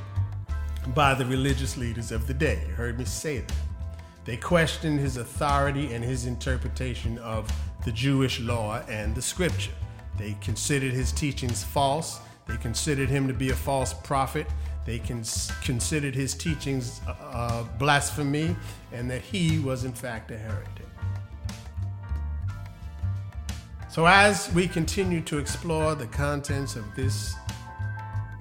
by 0.95 1.13
the 1.13 1.27
religious 1.27 1.77
leaders 1.77 2.13
of 2.13 2.27
the 2.27 2.35
day. 2.35 2.63
You 2.69 2.75
heard 2.75 2.99
me 2.99 3.05
say 3.05 3.39
that. 3.39 3.53
They 4.25 4.37
questioned 4.37 5.01
his 5.01 5.17
authority 5.17 5.93
and 5.93 6.05
his 6.05 6.27
interpretation 6.27 7.19
of 7.19 7.51
the 7.85 7.93
Jewish 7.93 8.39
law 8.41 8.83
and 8.89 9.15
the 9.15 9.23
scripture. 9.23 9.73
They 10.19 10.37
considered 10.41 10.93
his 10.93 11.13
teachings 11.13 11.65
false. 11.65 12.21
They 12.47 12.57
considered 12.59 13.09
him 13.09 13.27
to 13.27 13.35
be 13.35 13.51
a 13.51 13.57
false 13.57 13.93
prophet. 13.93 14.47
They 14.85 14.99
cons- 14.99 15.53
considered 15.63 16.15
his 16.15 16.35
teachings 16.35 17.01
uh, 17.07 17.15
uh, 17.21 17.63
blasphemy 17.79 18.57
and 18.93 19.11
that 19.11 19.23
he 19.23 19.59
was, 19.59 19.85
in 19.85 19.93
fact, 19.93 20.31
a 20.31 20.39
heretic. 20.39 20.87
So, 23.91 24.07
as 24.07 24.53
we 24.55 24.69
continue 24.69 25.21
to 25.23 25.39
explore 25.39 25.95
the 25.97 26.07
contents 26.07 26.77
of 26.77 26.85
this 26.95 27.35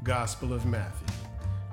Gospel 0.04 0.54
of 0.54 0.66
Matthew, 0.66 1.08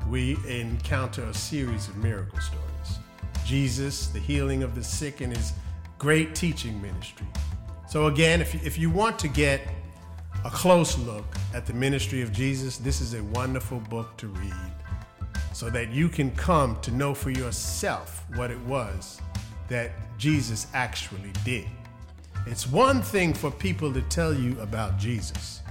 we 0.09 0.37
encounter 0.49 1.23
a 1.25 1.35
series 1.35 1.87
of 1.89 1.97
miracle 1.99 2.41
stories. 2.41 2.99
Jesus, 3.45 4.07
the 4.09 4.19
healing 4.19 4.63
of 4.63 4.75
the 4.75 4.83
sick, 4.83 5.21
and 5.21 5.37
his 5.37 5.53
great 5.99 6.35
teaching 6.35 6.81
ministry. 6.81 7.27
So, 7.87 8.07
again, 8.07 8.41
if 8.41 8.55
you, 8.55 8.61
if 8.65 8.79
you 8.79 8.89
want 8.89 9.19
to 9.21 9.29
get 9.29 9.61
a 10.47 10.51
close 10.51 10.97
look 10.99 11.25
at 11.55 11.67
the 11.67 11.73
ministry 11.73 12.23
of 12.23 12.33
Jesus, 12.33 12.77
this 12.77 13.01
is 13.01 13.15
a 13.15 13.23
wonderful 13.25 13.81
book 13.81 14.17
to 14.17 14.29
read 14.29 14.55
so 15.53 15.69
that 15.69 15.91
you 15.91 16.09
can 16.09 16.31
come 16.37 16.81
to 16.83 16.93
know 16.93 17.15
for 17.15 17.31
yourself 17.31 18.25
what 18.37 18.53
it 18.53 18.61
was 18.61 19.21
that 19.69 19.91
Jesus 20.19 20.69
actually 20.73 21.33
did. 21.45 21.67
It's 22.47 22.65
one 22.65 23.03
thing 23.03 23.35
for 23.35 23.51
people 23.51 23.93
to 23.93 24.03
tell 24.03 24.33
you 24.33 24.57
about 24.61 24.99
Jesus. 24.99 25.63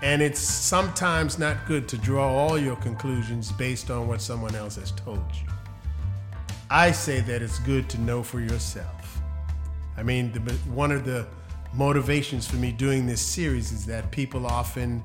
And 0.00 0.22
it's 0.22 0.40
sometimes 0.40 1.38
not 1.38 1.58
good 1.66 1.86
to 1.88 1.98
draw 1.98 2.28
all 2.28 2.58
your 2.58 2.76
conclusions 2.76 3.52
based 3.52 3.90
on 3.90 4.08
what 4.08 4.22
someone 4.22 4.54
else 4.54 4.76
has 4.76 4.92
told 4.92 5.22
you. 5.34 5.52
I 6.70 6.92
say 6.92 7.20
that 7.20 7.42
it's 7.42 7.58
good 7.58 7.90
to 7.90 8.00
know 8.00 8.22
for 8.22 8.40
yourself. 8.40 9.20
I 9.98 10.02
mean, 10.02 10.32
the, 10.32 10.40
one 10.70 10.92
of 10.92 11.04
the 11.04 11.26
motivations 11.72 12.46
for 12.46 12.56
me 12.56 12.72
doing 12.72 13.06
this 13.06 13.20
series 13.20 13.72
is 13.72 13.86
that 13.86 14.10
people 14.10 14.46
often 14.46 15.02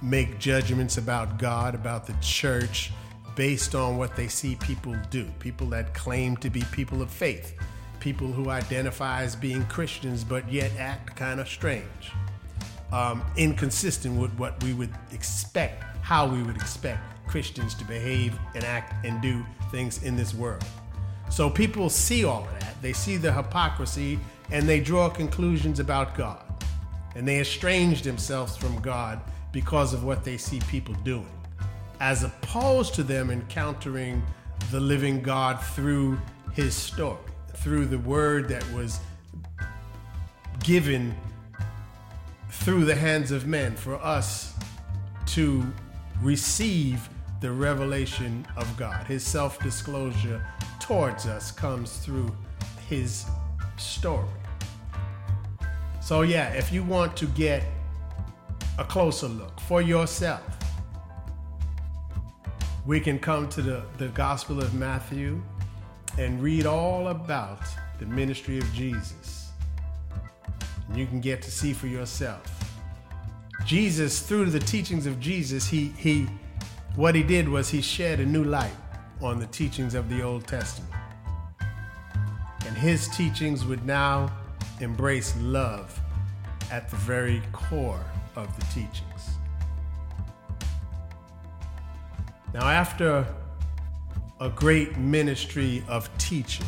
make 0.00 0.38
judgments 0.38 0.98
about 0.98 1.38
God, 1.38 1.74
about 1.74 2.06
the 2.06 2.14
church, 2.20 2.92
based 3.34 3.74
on 3.74 3.96
what 3.96 4.14
they 4.14 4.28
see 4.28 4.56
people 4.56 4.94
do. 5.10 5.24
People 5.38 5.66
that 5.68 5.94
claim 5.94 6.36
to 6.38 6.50
be 6.50 6.62
people 6.72 7.02
of 7.02 7.10
faith, 7.10 7.54
people 8.00 8.26
who 8.26 8.50
identify 8.50 9.22
as 9.22 9.34
being 9.34 9.64
Christians 9.66 10.24
but 10.24 10.50
yet 10.50 10.70
act 10.78 11.16
kind 11.16 11.40
of 11.40 11.48
strange, 11.48 12.12
um, 12.92 13.22
inconsistent 13.36 14.20
with 14.20 14.32
what 14.34 14.62
we 14.62 14.74
would 14.74 14.92
expect, 15.12 15.82
how 16.02 16.26
we 16.26 16.42
would 16.42 16.56
expect 16.56 17.00
Christians 17.26 17.74
to 17.76 17.84
behave 17.84 18.38
and 18.54 18.64
act 18.64 19.04
and 19.06 19.22
do 19.22 19.44
things 19.70 20.02
in 20.02 20.16
this 20.16 20.34
world. 20.34 20.64
So 21.30 21.48
people 21.48 21.88
see 21.88 22.24
all 22.24 22.44
of 22.44 22.60
that. 22.60 22.80
They 22.82 22.92
see 22.92 23.16
the 23.16 23.32
hypocrisy 23.32 24.18
and 24.52 24.68
they 24.68 24.78
draw 24.78 25.08
conclusions 25.08 25.80
about 25.80 26.14
God. 26.14 26.44
And 27.16 27.26
they 27.26 27.40
estrange 27.40 28.02
themselves 28.02 28.56
from 28.56 28.80
God 28.80 29.20
because 29.50 29.92
of 29.94 30.04
what 30.04 30.24
they 30.24 30.36
see 30.36 30.60
people 30.68 30.94
doing, 31.02 31.28
as 32.00 32.22
opposed 32.22 32.94
to 32.94 33.02
them 33.02 33.30
encountering 33.30 34.22
the 34.70 34.80
living 34.80 35.20
God 35.22 35.60
through 35.60 36.18
his 36.52 36.74
story, 36.74 37.18
through 37.56 37.86
the 37.86 37.98
word 37.98 38.48
that 38.48 38.64
was 38.72 39.00
given 40.62 41.14
through 42.50 42.84
the 42.84 42.94
hands 42.94 43.30
of 43.30 43.46
men 43.46 43.74
for 43.74 43.96
us 43.96 44.54
to 45.26 45.64
receive 46.20 47.08
the 47.40 47.50
revelation 47.50 48.46
of 48.56 48.76
God, 48.76 49.06
his 49.06 49.24
self 49.24 49.58
disclosure 49.60 50.46
towards 50.78 51.26
us 51.26 51.50
comes 51.50 51.96
through 51.96 52.30
his 52.88 53.26
story. 53.78 54.28
So, 56.02 56.22
yeah, 56.22 56.48
if 56.48 56.72
you 56.72 56.82
want 56.82 57.16
to 57.18 57.26
get 57.26 57.62
a 58.76 58.82
closer 58.82 59.28
look 59.28 59.60
for 59.60 59.80
yourself, 59.80 60.42
we 62.84 62.98
can 62.98 63.20
come 63.20 63.48
to 63.50 63.62
the, 63.62 63.84
the 63.98 64.08
Gospel 64.08 64.60
of 64.60 64.74
Matthew 64.74 65.40
and 66.18 66.42
read 66.42 66.66
all 66.66 67.08
about 67.08 67.60
the 68.00 68.06
ministry 68.06 68.58
of 68.58 68.70
Jesus. 68.74 69.52
And 70.88 70.96
you 70.96 71.06
can 71.06 71.20
get 71.20 71.40
to 71.42 71.52
see 71.52 71.72
for 71.72 71.86
yourself. 71.86 72.42
Jesus, 73.64 74.18
through 74.18 74.46
the 74.46 74.58
teachings 74.58 75.06
of 75.06 75.20
Jesus, 75.20 75.68
he, 75.68 75.92
he, 75.96 76.26
what 76.96 77.14
he 77.14 77.22
did 77.22 77.48
was 77.48 77.70
he 77.70 77.80
shed 77.80 78.18
a 78.18 78.26
new 78.26 78.42
light 78.42 78.74
on 79.20 79.38
the 79.38 79.46
teachings 79.46 79.94
of 79.94 80.08
the 80.08 80.20
Old 80.20 80.48
Testament. 80.48 80.92
And 82.66 82.76
his 82.76 83.06
teachings 83.06 83.64
would 83.64 83.86
now 83.86 84.32
embrace 84.82 85.34
love 85.38 85.98
at 86.70 86.88
the 86.90 86.96
very 86.96 87.42
core 87.52 88.04
of 88.36 88.54
the 88.56 88.64
teachings. 88.66 89.38
Now, 92.54 92.68
after 92.68 93.26
a 94.40 94.50
great 94.50 94.98
ministry 94.98 95.82
of 95.88 96.10
teaching 96.18 96.66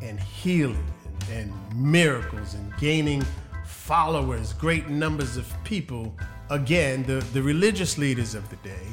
and 0.00 0.18
healing 0.18 0.86
and, 1.30 1.52
miracles 1.74 2.54
and 2.54 2.76
gaining 2.78 3.24
followers, 3.64 4.52
great 4.52 4.88
numbers 4.88 5.36
of 5.36 5.52
people, 5.64 6.14
again, 6.50 7.02
the, 7.04 7.24
the 7.32 7.42
religious 7.42 7.98
leaders 7.98 8.34
of 8.34 8.48
the 8.50 8.56
day, 8.56 8.86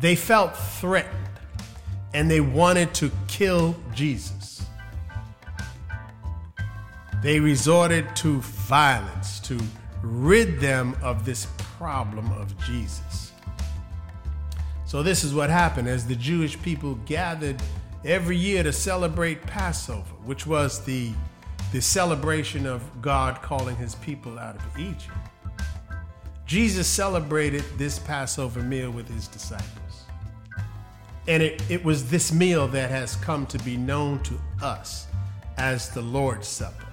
they 0.00 0.14
felt 0.14 0.56
threatened 0.56 1.16
and 2.14 2.30
they 2.30 2.40
wanted 2.40 2.92
to 2.94 3.10
kill 3.28 3.76
Jesus. 3.94 4.59
They 7.22 7.38
resorted 7.38 8.14
to 8.16 8.40
violence 8.40 9.40
to 9.40 9.60
rid 10.02 10.58
them 10.58 10.96
of 11.02 11.24
this 11.24 11.46
problem 11.78 12.32
of 12.32 12.58
Jesus. 12.64 13.32
So, 14.86 15.02
this 15.02 15.22
is 15.22 15.34
what 15.34 15.50
happened 15.50 15.86
as 15.86 16.06
the 16.06 16.16
Jewish 16.16 16.60
people 16.62 16.94
gathered 17.06 17.62
every 18.04 18.36
year 18.36 18.62
to 18.62 18.72
celebrate 18.72 19.42
Passover, 19.42 20.14
which 20.24 20.46
was 20.46 20.82
the, 20.84 21.12
the 21.72 21.82
celebration 21.82 22.66
of 22.66 22.82
God 23.02 23.42
calling 23.42 23.76
his 23.76 23.94
people 23.96 24.38
out 24.38 24.56
of 24.56 24.78
Egypt. 24.78 25.14
Jesus 26.46 26.88
celebrated 26.88 27.62
this 27.76 27.98
Passover 28.00 28.62
meal 28.62 28.90
with 28.90 29.08
his 29.08 29.28
disciples. 29.28 30.04
And 31.28 31.42
it, 31.42 31.62
it 31.70 31.84
was 31.84 32.10
this 32.10 32.32
meal 32.32 32.66
that 32.68 32.90
has 32.90 33.14
come 33.16 33.46
to 33.46 33.58
be 33.58 33.76
known 33.76 34.20
to 34.24 34.40
us 34.60 35.06
as 35.58 35.90
the 35.90 36.00
Lord's 36.00 36.48
Supper. 36.48 36.89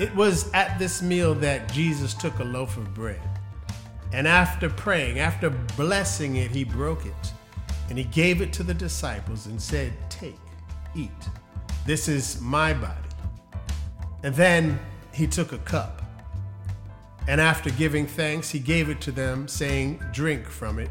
It 0.00 0.14
was 0.16 0.50
at 0.52 0.78
this 0.78 1.02
meal 1.02 1.34
that 1.36 1.70
Jesus 1.70 2.14
took 2.14 2.38
a 2.38 2.44
loaf 2.44 2.78
of 2.78 2.94
bread. 2.94 3.20
And 4.14 4.26
after 4.26 4.70
praying, 4.70 5.18
after 5.18 5.50
blessing 5.50 6.36
it, 6.36 6.50
he 6.50 6.64
broke 6.64 7.04
it. 7.04 7.32
And 7.90 7.98
he 7.98 8.04
gave 8.04 8.40
it 8.40 8.50
to 8.54 8.62
the 8.62 8.72
disciples 8.72 9.44
and 9.44 9.60
said, 9.60 9.92
Take, 10.08 10.38
eat. 10.94 11.10
This 11.84 12.08
is 12.08 12.40
my 12.40 12.72
body. 12.72 12.94
And 14.22 14.34
then 14.34 14.80
he 15.12 15.26
took 15.26 15.52
a 15.52 15.58
cup. 15.58 16.00
And 17.28 17.38
after 17.38 17.68
giving 17.68 18.06
thanks, 18.06 18.48
he 18.48 18.58
gave 18.58 18.88
it 18.88 19.02
to 19.02 19.12
them, 19.12 19.48
saying, 19.48 20.02
Drink 20.12 20.46
from 20.46 20.78
it, 20.78 20.90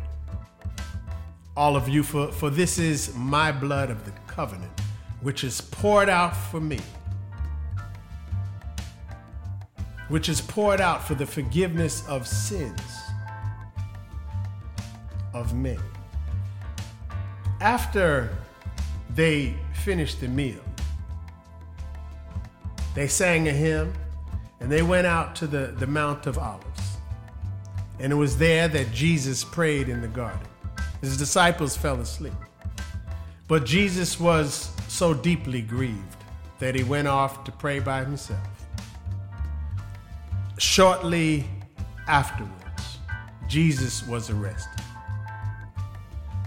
all 1.58 1.76
of 1.76 1.90
you, 1.90 2.04
for, 2.04 2.32
for 2.32 2.52
this 2.52 2.78
is 2.78 3.16
my 3.16 3.52
blood 3.52 3.90
of 3.90 4.06
the 4.06 4.12
covenant, 4.28 4.72
which 5.22 5.44
is 5.44 5.62
poured 5.62 6.10
out 6.10 6.36
for 6.36 6.62
me, 6.62 6.80
which 10.10 10.28
is 10.28 10.42
poured 10.42 10.82
out 10.82 11.08
for 11.08 11.16
the 11.16 11.26
forgiveness 11.26 12.06
of 12.08 12.28
sins 12.28 12.82
of 15.34 15.54
men. 15.54 15.80
After 17.62 18.30
they 19.16 19.56
finished 19.74 20.20
the 20.20 20.28
meal, 20.28 20.64
they 22.96 23.08
sang 23.08 23.48
a 23.48 23.52
hymn 23.52 23.94
and 24.60 24.72
they 24.72 24.82
went 24.82 25.08
out 25.08 25.36
to 25.38 25.48
the, 25.48 25.74
the 25.78 25.88
Mount 25.88 26.26
of 26.26 26.38
Olives. 26.38 26.98
And 28.00 28.12
it 28.12 28.16
was 28.16 28.38
there 28.38 28.68
that 28.68 28.92
Jesus 28.92 29.44
prayed 29.44 29.90
in 29.90 30.02
the 30.02 30.08
garden. 30.08 30.48
His 31.02 31.18
disciples 31.18 31.78
fell 31.78 32.00
asleep. 32.00 32.34
But 33.48 33.66
Jesus 33.66 34.20
was 34.20 34.72
so 34.88 35.14
deeply 35.14 35.62
grieved 35.62 36.24
that 36.60 36.76
he 36.76 36.84
went 36.84 37.08
off 37.08 37.44
to 37.46 37.52
pray 37.52 37.80
by 37.80 38.04
himself. 38.04 38.59
Shortly 40.60 41.46
afterwards, 42.10 42.98
Jesus 43.48 44.06
was 44.06 44.30
arrested. 44.30 44.84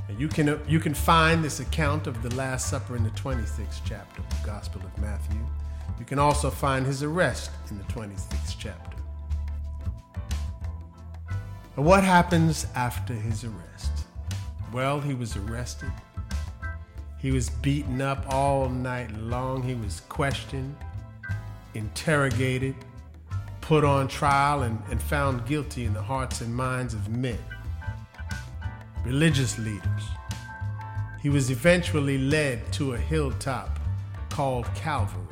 And 0.06 0.20
you 0.20 0.28
can, 0.28 0.60
you 0.68 0.80
can 0.80 0.92
find 0.92 1.42
this 1.42 1.60
account 1.60 2.06
of 2.06 2.22
the 2.22 2.28
Last 2.34 2.68
Supper 2.68 2.94
in 2.94 3.04
the 3.04 3.10
26th 3.10 3.80
chapter 3.86 4.20
of 4.20 4.28
the 4.28 4.46
Gospel 4.46 4.82
of 4.82 5.00
Matthew. 5.00 5.40
You 5.98 6.04
can 6.04 6.18
also 6.18 6.50
find 6.50 6.84
his 6.84 7.02
arrest 7.02 7.52
in 7.70 7.78
the 7.78 7.84
26th 7.84 8.56
chapter. 8.58 8.98
But 11.74 11.82
what 11.82 12.04
happens 12.04 12.66
after 12.74 13.14
his 13.14 13.44
arrest? 13.44 13.92
Well, 14.74 15.00
he 15.00 15.14
was 15.14 15.36
arrested. 15.36 15.90
He 17.18 17.30
was 17.30 17.48
beaten 17.48 18.02
up 18.02 18.26
all 18.28 18.68
night 18.68 19.10
long. 19.16 19.62
He 19.62 19.74
was 19.74 20.00
questioned, 20.00 20.76
interrogated, 21.72 22.74
put 23.72 23.84
on 23.84 24.06
trial, 24.06 24.64
and, 24.64 24.78
and 24.90 25.02
found 25.02 25.46
guilty 25.46 25.86
in 25.86 25.94
the 25.94 26.02
hearts 26.02 26.42
and 26.42 26.54
minds 26.54 26.92
of 26.92 27.08
men, 27.08 27.38
religious 29.02 29.58
leaders. 29.58 30.02
He 31.22 31.30
was 31.30 31.50
eventually 31.50 32.18
led 32.18 32.70
to 32.74 32.92
a 32.92 32.98
hilltop 32.98 33.78
called 34.28 34.66
Calvary. 34.74 35.24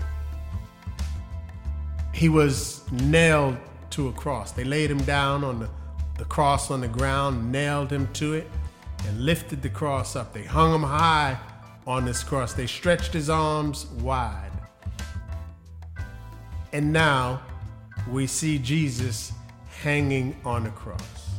He 2.15 2.31
was 2.31 2.91
nailed 2.91 3.59
to 3.91 4.09
a 4.09 4.13
cross. 4.13 4.53
They 4.53 4.65
laid 4.65 4.91
him 4.91 5.05
down 5.05 5.45
on 5.45 5.61
the, 5.61 5.69
the 6.17 6.25
cross 6.25 6.71
on 6.71 6.81
the 6.81 6.89
ground, 6.89 7.53
nailed 7.53 7.93
him 7.93 8.09
to 8.15 8.33
it 8.33 8.49
and 9.07 9.23
lifted 9.23 9.61
the 9.61 9.69
cross 9.69 10.17
up. 10.17 10.33
They 10.33 10.45
hung 10.45 10.75
him 10.75 10.83
high 10.83 11.39
on 11.87 12.07
this 12.07 12.25
cross. 12.25 12.55
They 12.55 12.67
stretched 12.67 13.13
his 13.13 13.29
arms 13.29 13.85
wide. 14.01 14.51
And 16.73 16.91
now 16.91 17.43
we 18.09 18.27
see 18.27 18.59
Jesus 18.59 19.33
hanging 19.83 20.37
on 20.45 20.65
the 20.65 20.71
cross. 20.71 21.31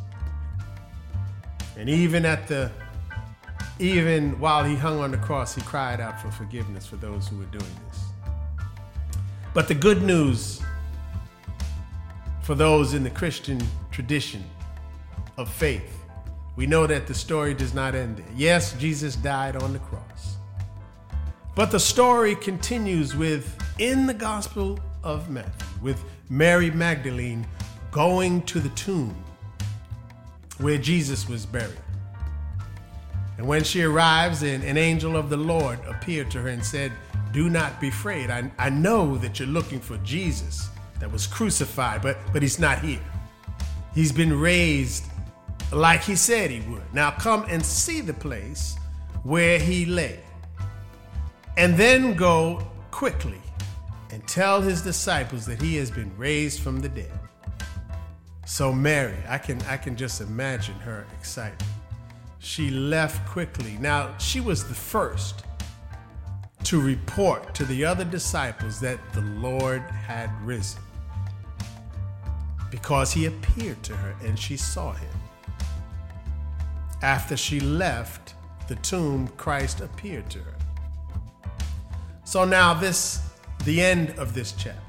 And 1.77 1.89
even 1.89 2.25
at 2.25 2.47
the 2.47 2.71
even 3.79 4.39
while 4.39 4.63
he 4.63 4.75
hung 4.75 4.99
on 4.99 5.11
the 5.11 5.17
cross, 5.17 5.55
he 5.55 5.61
cried 5.61 5.99
out 5.99 6.21
for 6.21 6.29
forgiveness 6.29 6.85
for 6.85 6.97
those 6.97 7.27
who 7.27 7.37
were 7.37 7.45
doing 7.45 7.71
this. 7.87 8.03
But 9.53 9.67
the 9.67 9.73
good 9.73 10.03
news 10.03 10.61
for 12.43 12.53
those 12.53 12.93
in 12.93 13.03
the 13.03 13.09
Christian 13.09 13.59
tradition 13.91 14.43
of 15.37 15.49
faith 15.51 16.01
we 16.55 16.65
know 16.65 16.85
that 16.85 17.07
the 17.07 17.13
story 17.13 17.53
does 17.53 17.73
not 17.73 17.95
end 17.95 18.17
there. 18.17 18.25
Yes, 18.35 18.73
Jesus 18.73 19.15
died 19.15 19.55
on 19.55 19.73
the 19.73 19.79
cross. 19.79 20.35
But 21.55 21.71
the 21.71 21.79
story 21.79 22.35
continues 22.35 23.15
with, 23.15 23.57
in 23.79 24.05
the 24.05 24.13
Gospel 24.13 24.79
of 25.03 25.29
Matthew, 25.29 25.67
with 25.81 26.03
Mary 26.31 26.71
Magdalene 26.71 27.45
going 27.91 28.41
to 28.43 28.61
the 28.61 28.69
tomb 28.69 29.13
where 30.59 30.77
Jesus 30.77 31.27
was 31.27 31.45
buried. 31.45 31.75
And 33.37 33.45
when 33.45 33.65
she 33.65 33.81
arrives, 33.81 34.41
an, 34.41 34.61
an 34.61 34.77
angel 34.77 35.17
of 35.17 35.29
the 35.29 35.35
Lord 35.35 35.77
appeared 35.85 36.31
to 36.31 36.39
her 36.39 36.47
and 36.47 36.65
said, 36.65 36.93
Do 37.33 37.49
not 37.49 37.81
be 37.81 37.89
afraid. 37.89 38.29
I, 38.29 38.49
I 38.57 38.69
know 38.69 39.17
that 39.17 39.39
you're 39.39 39.49
looking 39.49 39.81
for 39.81 39.97
Jesus 39.97 40.69
that 41.01 41.11
was 41.11 41.27
crucified, 41.27 42.01
but, 42.01 42.17
but 42.31 42.41
he's 42.41 42.59
not 42.59 42.79
here. 42.79 43.01
He's 43.93 44.13
been 44.13 44.39
raised 44.39 45.03
like 45.73 46.01
he 46.01 46.15
said 46.15 46.49
he 46.49 46.61
would. 46.71 46.93
Now 46.93 47.11
come 47.11 47.45
and 47.49 47.65
see 47.65 47.99
the 47.99 48.13
place 48.13 48.77
where 49.23 49.59
he 49.59 49.83
lay. 49.83 50.21
And 51.57 51.75
then 51.75 52.13
go 52.13 52.65
quickly 52.89 53.40
and 54.11 54.27
tell 54.27 54.61
his 54.61 54.81
disciples 54.81 55.45
that 55.45 55.61
he 55.61 55.75
has 55.77 55.89
been 55.89 56.11
raised 56.17 56.61
from 56.61 56.79
the 56.79 56.89
dead. 56.89 57.11
So 58.45 58.73
Mary, 58.73 59.17
I 59.27 59.37
can 59.37 59.61
I 59.63 59.77
can 59.77 59.95
just 59.95 60.19
imagine 60.19 60.75
her 60.75 61.05
excitement. 61.17 61.63
She 62.39 62.69
left 62.69 63.25
quickly. 63.29 63.77
Now, 63.79 64.17
she 64.17 64.41
was 64.41 64.67
the 64.67 64.73
first 64.73 65.45
to 66.63 66.81
report 66.81 67.53
to 67.55 67.65
the 67.65 67.85
other 67.85 68.03
disciples 68.03 68.79
that 68.79 68.99
the 69.13 69.21
Lord 69.21 69.81
had 69.81 70.29
risen 70.41 70.81
because 72.69 73.11
he 73.11 73.25
appeared 73.25 73.81
to 73.83 73.95
her 73.95 74.15
and 74.23 74.37
she 74.37 74.57
saw 74.57 74.93
him. 74.93 75.09
After 77.01 77.35
she 77.35 77.59
left 77.59 78.35
the 78.67 78.75
tomb, 78.75 79.27
Christ 79.37 79.81
appeared 79.81 80.29
to 80.31 80.39
her. 80.39 80.55
So 82.23 82.45
now 82.45 82.73
this 82.73 83.30
the 83.65 83.81
end 83.81 84.11
of 84.17 84.33
this 84.33 84.51
chapter 84.53 84.81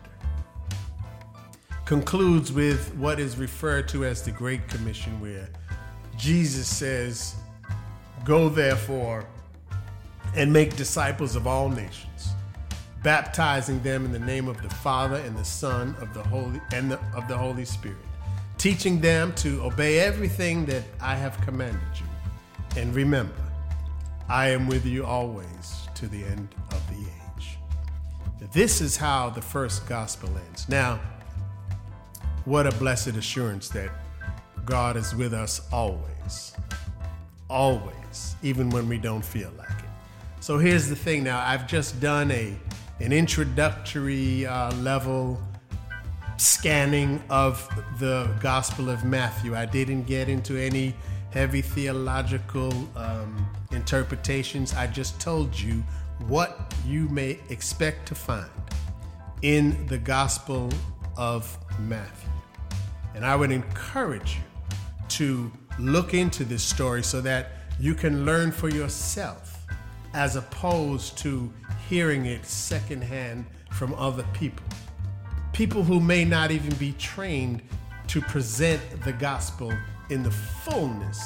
concludes 1.84 2.52
with 2.52 2.94
what 2.96 3.20
is 3.20 3.36
referred 3.36 3.88
to 3.88 4.04
as 4.04 4.22
the 4.22 4.30
Great 4.30 4.66
Commission, 4.68 5.20
where 5.20 5.48
Jesus 6.16 6.66
says, 6.66 7.34
Go 8.24 8.48
therefore 8.48 9.24
and 10.36 10.52
make 10.52 10.76
disciples 10.76 11.36
of 11.36 11.46
all 11.46 11.68
nations, 11.68 12.30
baptizing 13.02 13.82
them 13.82 14.04
in 14.04 14.12
the 14.12 14.18
name 14.18 14.48
of 14.48 14.62
the 14.62 14.70
Father 14.70 15.16
and 15.16 15.36
the 15.36 15.44
Son 15.44 15.94
of 16.00 16.14
the 16.14 16.22
Holy 16.22 16.60
and 16.72 16.90
the, 16.90 17.00
of 17.14 17.26
the 17.28 17.36
Holy 17.36 17.64
Spirit 17.64 17.96
teaching 18.62 19.00
them 19.00 19.32
to 19.34 19.60
obey 19.62 19.98
everything 19.98 20.64
that 20.64 20.84
I 21.00 21.16
have 21.16 21.36
commanded 21.40 21.80
you. 21.96 22.80
And 22.80 22.94
remember, 22.94 23.34
I 24.28 24.50
am 24.50 24.68
with 24.68 24.86
you 24.86 25.04
always 25.04 25.88
to 25.96 26.06
the 26.06 26.22
end 26.22 26.48
of 26.70 26.88
the 26.88 26.94
age. 26.94 27.21
This 28.50 28.80
is 28.80 28.96
how 28.96 29.30
the 29.30 29.40
first 29.40 29.86
gospel 29.86 30.28
ends. 30.48 30.68
Now, 30.68 30.98
what 32.44 32.66
a 32.66 32.72
blessed 32.72 33.08
assurance 33.08 33.68
that 33.68 33.90
God 34.64 34.96
is 34.96 35.14
with 35.14 35.32
us 35.32 35.60
always. 35.72 36.52
Always, 37.48 38.34
even 38.42 38.70
when 38.70 38.88
we 38.88 38.98
don't 38.98 39.24
feel 39.24 39.52
like 39.56 39.70
it. 39.70 39.90
So 40.40 40.58
here's 40.58 40.88
the 40.88 40.96
thing 40.96 41.22
now, 41.22 41.40
I've 41.46 41.68
just 41.68 42.00
done 42.00 42.32
a 42.32 42.56
an 42.98 43.12
introductory 43.12 44.46
uh, 44.46 44.72
level 44.76 45.40
scanning 46.36 47.22
of 47.30 47.68
the 47.98 48.28
Gospel 48.40 48.90
of 48.90 49.04
Matthew. 49.04 49.56
I 49.56 49.66
didn't 49.66 50.04
get 50.04 50.28
into 50.28 50.56
any 50.56 50.94
heavy 51.30 51.62
theological 51.62 52.72
um, 52.96 53.46
interpretations. 53.70 54.74
I 54.74 54.86
just 54.86 55.20
told 55.20 55.58
you 55.58 55.82
what 56.28 56.74
you 56.86 57.08
may 57.08 57.38
expect 57.48 58.06
to 58.08 58.14
find 58.14 58.50
in 59.42 59.86
the 59.86 59.98
Gospel 59.98 60.70
of 61.16 61.58
Matthew. 61.80 62.30
And 63.14 63.24
I 63.24 63.36
would 63.36 63.50
encourage 63.50 64.36
you 64.36 64.42
to 65.08 65.52
look 65.78 66.14
into 66.14 66.44
this 66.44 66.62
story 66.62 67.02
so 67.02 67.20
that 67.20 67.52
you 67.78 67.94
can 67.94 68.24
learn 68.24 68.52
for 68.52 68.68
yourself 68.68 69.66
as 70.14 70.36
opposed 70.36 71.18
to 71.18 71.52
hearing 71.88 72.26
it 72.26 72.44
secondhand 72.46 73.46
from 73.70 73.94
other 73.94 74.24
people. 74.32 74.66
People 75.52 75.82
who 75.82 76.00
may 76.00 76.24
not 76.24 76.50
even 76.50 76.74
be 76.76 76.92
trained 76.92 77.62
to 78.08 78.20
present 78.20 78.80
the 79.04 79.12
gospel 79.12 79.72
in 80.10 80.22
the 80.22 80.30
fullness 80.30 81.20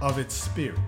of 0.00 0.18
its 0.18 0.34
spirit. 0.34 0.78